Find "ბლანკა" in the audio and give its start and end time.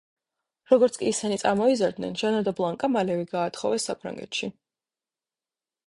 2.61-2.91